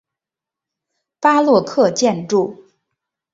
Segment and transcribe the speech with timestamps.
[1.19, 2.65] 巴洛克建筑。